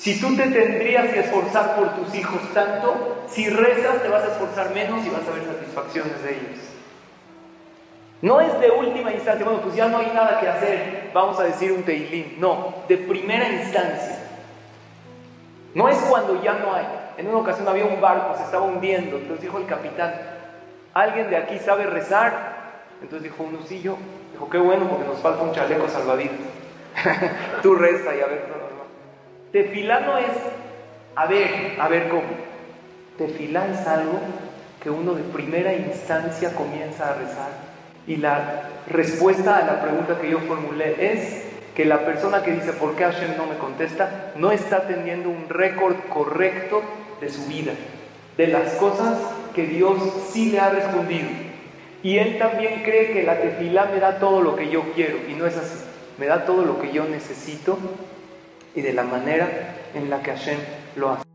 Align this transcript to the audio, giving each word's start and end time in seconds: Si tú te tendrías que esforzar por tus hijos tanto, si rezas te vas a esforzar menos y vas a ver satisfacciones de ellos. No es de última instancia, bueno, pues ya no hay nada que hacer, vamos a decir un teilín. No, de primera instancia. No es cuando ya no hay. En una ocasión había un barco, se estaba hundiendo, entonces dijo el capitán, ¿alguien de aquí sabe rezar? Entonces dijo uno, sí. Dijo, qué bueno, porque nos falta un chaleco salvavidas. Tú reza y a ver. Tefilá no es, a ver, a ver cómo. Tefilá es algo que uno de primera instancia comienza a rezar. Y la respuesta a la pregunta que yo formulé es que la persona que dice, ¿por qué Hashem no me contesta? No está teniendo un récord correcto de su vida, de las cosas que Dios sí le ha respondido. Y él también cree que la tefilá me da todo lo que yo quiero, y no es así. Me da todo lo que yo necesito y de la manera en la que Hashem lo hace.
Si 0.00 0.18
tú 0.18 0.34
te 0.34 0.44
tendrías 0.44 1.12
que 1.12 1.20
esforzar 1.20 1.76
por 1.76 1.94
tus 1.96 2.14
hijos 2.14 2.40
tanto, 2.54 3.18
si 3.28 3.50
rezas 3.50 4.00
te 4.00 4.08
vas 4.08 4.24
a 4.24 4.28
esforzar 4.28 4.70
menos 4.70 5.04
y 5.04 5.10
vas 5.10 5.28
a 5.28 5.30
ver 5.30 5.44
satisfacciones 5.44 6.22
de 6.22 6.30
ellos. 6.30 6.58
No 8.22 8.40
es 8.40 8.58
de 8.60 8.70
última 8.70 9.12
instancia, 9.12 9.44
bueno, 9.44 9.60
pues 9.60 9.74
ya 9.74 9.88
no 9.88 9.98
hay 9.98 10.10
nada 10.14 10.40
que 10.40 10.48
hacer, 10.48 11.10
vamos 11.12 11.38
a 11.38 11.42
decir 11.42 11.72
un 11.72 11.82
teilín. 11.82 12.36
No, 12.38 12.76
de 12.88 12.96
primera 12.96 13.46
instancia. 13.46 14.20
No 15.74 15.86
es 15.90 15.98
cuando 16.08 16.42
ya 16.42 16.54
no 16.54 16.72
hay. 16.74 16.86
En 17.18 17.26
una 17.26 17.36
ocasión 17.36 17.68
había 17.68 17.84
un 17.84 18.00
barco, 18.00 18.34
se 18.38 18.44
estaba 18.44 18.64
hundiendo, 18.64 19.18
entonces 19.18 19.42
dijo 19.42 19.58
el 19.58 19.66
capitán, 19.66 20.14
¿alguien 20.94 21.28
de 21.28 21.36
aquí 21.36 21.58
sabe 21.58 21.84
rezar? 21.84 22.54
Entonces 23.02 23.30
dijo 23.30 23.42
uno, 23.42 23.58
sí. 23.66 23.76
Dijo, 23.76 24.48
qué 24.50 24.56
bueno, 24.56 24.88
porque 24.88 25.04
nos 25.04 25.18
falta 25.18 25.42
un 25.42 25.52
chaleco 25.52 25.86
salvavidas. 25.90 26.36
Tú 27.62 27.74
reza 27.74 28.16
y 28.16 28.20
a 28.22 28.26
ver. 28.26 28.79
Tefilá 29.52 30.00
no 30.00 30.16
es, 30.18 30.30
a 31.16 31.26
ver, 31.26 31.76
a 31.80 31.88
ver 31.88 32.08
cómo. 32.08 32.22
Tefilá 33.18 33.66
es 33.68 33.86
algo 33.86 34.18
que 34.80 34.90
uno 34.90 35.14
de 35.14 35.24
primera 35.24 35.74
instancia 35.74 36.54
comienza 36.54 37.10
a 37.10 37.14
rezar. 37.14 37.50
Y 38.06 38.16
la 38.16 38.68
respuesta 38.86 39.58
a 39.58 39.64
la 39.64 39.82
pregunta 39.82 40.18
que 40.20 40.30
yo 40.30 40.38
formulé 40.40 41.12
es 41.12 41.44
que 41.74 41.84
la 41.84 42.04
persona 42.04 42.42
que 42.42 42.52
dice, 42.52 42.72
¿por 42.72 42.94
qué 42.94 43.04
Hashem 43.04 43.36
no 43.36 43.46
me 43.46 43.56
contesta? 43.56 44.32
No 44.36 44.52
está 44.52 44.86
teniendo 44.86 45.28
un 45.30 45.48
récord 45.48 45.96
correcto 46.12 46.82
de 47.20 47.28
su 47.28 47.46
vida, 47.46 47.72
de 48.36 48.46
las 48.46 48.74
cosas 48.74 49.18
que 49.54 49.66
Dios 49.66 49.98
sí 50.30 50.50
le 50.50 50.60
ha 50.60 50.70
respondido. 50.70 51.28
Y 52.02 52.18
él 52.18 52.38
también 52.38 52.82
cree 52.82 53.12
que 53.12 53.24
la 53.24 53.40
tefilá 53.40 53.86
me 53.86 54.00
da 54.00 54.18
todo 54.18 54.40
lo 54.40 54.56
que 54.56 54.70
yo 54.70 54.92
quiero, 54.94 55.18
y 55.28 55.34
no 55.34 55.46
es 55.46 55.56
así. 55.56 55.84
Me 56.18 56.26
da 56.26 56.44
todo 56.44 56.64
lo 56.64 56.80
que 56.80 56.92
yo 56.92 57.04
necesito 57.04 57.78
y 58.74 58.80
de 58.80 58.92
la 58.92 59.02
manera 59.02 59.48
en 59.94 60.10
la 60.10 60.22
que 60.22 60.30
Hashem 60.32 60.58
lo 60.96 61.10
hace. 61.10 61.29